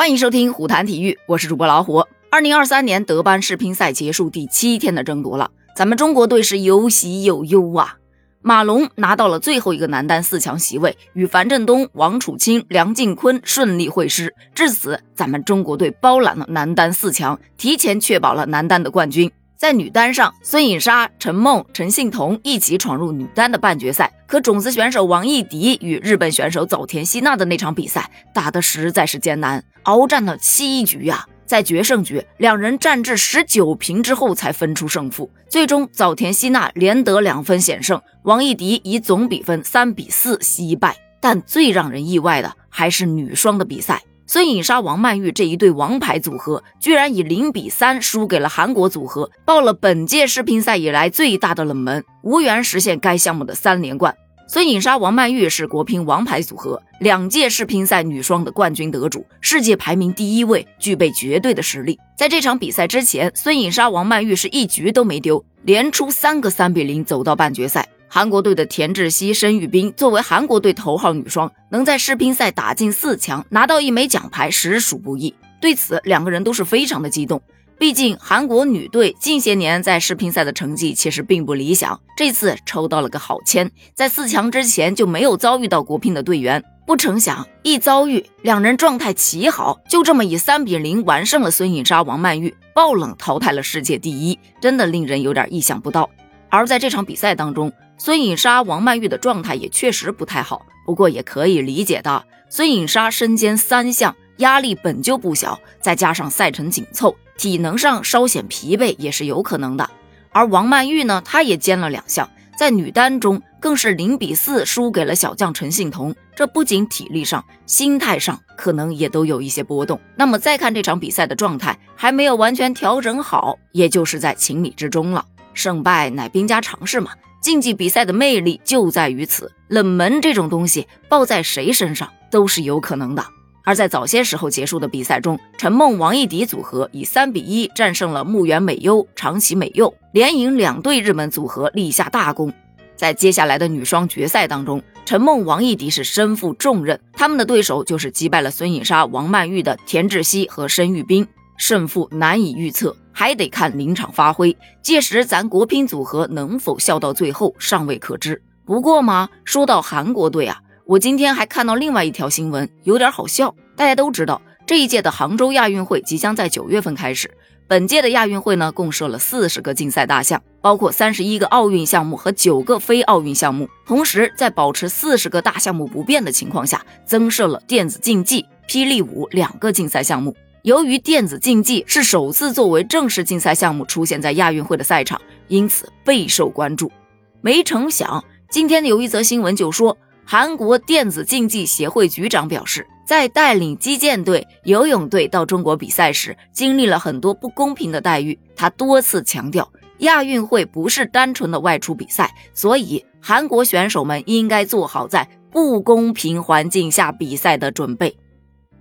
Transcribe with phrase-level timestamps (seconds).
[0.00, 2.06] 欢迎收听虎谈体育，我是主播老虎。
[2.30, 7.98] 二零二三年德班世乒赛结束第七天的争夺了，咱们中国队是有喜有忧啊。
[8.40, 19.30] 马龙拿到了最后一个男单四强席位，与樊振东、王楚钦、梁靖昆顺利会师，至此咱们中国队包揽了男单四强，提前确保了男单的冠军。
[19.60, 24.10] 在女单上，孙颖莎、陈梦、陈幸同一起闯入女单的半决赛。
[24.26, 31.26] 可种子选手王艺迪与日本选手早田希娜的那场比赛打得实在是艰难，鏖战了七局呀。
[31.44, 35.30] 在决胜局，两人战至十九平之后才分出胜负。
[35.50, 40.96] 最终，早田希娜连得两分险胜，王艺迪以总比分三比四惜败。
[41.20, 44.02] 但最让人意外的还是女双的比赛。
[44.32, 54.14] 孙颖莎、王曼玉这一对王牌组合，居然以零比三输给了韩国组合，爆了本届世乒赛以来最大的冷门，无缘实现该项目的三连冠。
[54.46, 61.98] 孙颖莎、王曼玉是国乒王牌组合，两届世乒赛女双的冠军得主，世界排名第一位，具备绝对的实力。
[62.16, 67.88] 在这场比赛之前，孙颖莎、王曼玉是一局都没丢，连出三个三比零，走到半决赛。
[68.12, 75.32] 韩国队的田志希、申玉彬作为韩国队头号女双，能在世乒赛打进四强，拿到一枚奖牌，实属不易。
[75.60, 77.40] 对此，两个人都是非常的激动。
[77.78, 86.64] 毕竟韩国女队近些年在世乒赛的成绩其实并不理想，这次抽到了个好签，在四强之前就没有遭遇到国乒的队员。
[86.84, 96.10] 不成想，一遭遇，两人状态奇好，就这么以三比零完胜了孙颖莎、王曼玉，爆冷淘汰了世界第一，真的令人有点意想不到。
[96.48, 102.24] 而在这场比赛当中，孙颖莎、王曼玉的状态也确实不太好，不过也可以理解的。
[102.48, 109.90] 孙颖莎身兼三项，压力本就不小，再加上赛程紧凑，体能上稍显疲惫也是有可能的。
[110.32, 120.00] 而王曼玉呢，她也兼了两项，在女单中更是零比四输给了小将陈幸同，这不仅体力上，心态上可能也都有一些波动。
[120.16, 125.26] 那么再看这场比赛的状态，还没有完全调整好，也就是在情理之中了。
[125.52, 127.10] 胜败乃兵家常事嘛。
[127.40, 133.24] 竞技比赛的魅力就在于此，冷门这种东西爆在谁身上都是有可能的。
[133.62, 142.52] 而在早些时候结束的比赛中，陈梦王艺迪组合以三比一战胜了木原美优、长崎美柚，连赢两对日本组合，立下大功。
[142.96, 151.26] 在接下来的女双决赛当中，陈梦王艺迪是身负重任，他们的对手就是击败了孙颖莎、王曼玉的田志希和申玉彬，
[151.60, 152.96] 胜负难以预测。
[153.12, 158.40] 还得看临场发挥，届时咱国乒组合能否笑到最后尚未可知。
[158.64, 163.54] 不过嘛，说到韩国队啊，我今天还看到另外一条新闻，有点好笑。
[163.76, 167.30] 大家都知道，这一届的杭州亚运会即将在九月份开始。
[167.68, 173.68] 本届的亚运会呢，共设了四十个竞赛大项，包括三十一个奥运项目和九个非奥运项目。
[173.84, 180.34] 同时，在保持四十个大项目不变的情况下，增设了电子竞技、霹雳舞两个竞赛项目。
[180.62, 186.92] 由于电子竞技是首次作为正式竞赛项目出现在亚运会的赛场，因此备受关注。
[187.40, 198.38] 没成想，今天有一则新闻就说，韩国电子竞技协会局长表示，在带领击剑队、游泳队到中国比赛时，经历了很多不公平的待遇。
[198.54, 199.66] 他多次强调，
[200.00, 208.14] 亚运会不是单纯的外出比赛，所以韩国选手们应该做好在不公平环境下比赛的准备。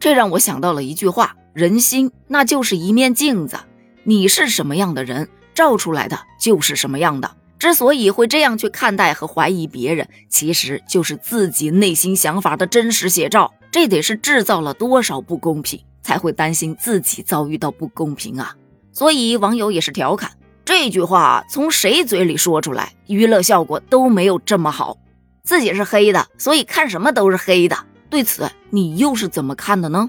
[0.00, 1.36] 这让我想到了一句话。
[1.58, 3.58] 人心那就是一面镜子，
[4.04, 7.34] 你是什么样的人，照出来的就是什么样的。
[7.58, 13.52] 之所以会这样去看待和怀疑别人，其实就是自己内心想法的真实写照。
[13.72, 18.54] 这得是制造了多少不公平，才会担心自己遭遇到不公平啊？
[18.92, 20.30] 所以网友也是调侃
[20.64, 24.96] 这句话从谁嘴里说出来，娱乐效果都没有这么好。
[25.42, 27.76] 自己是黑的，所以看什么都是黑的。
[28.08, 30.08] 对此，你又是怎么看的呢？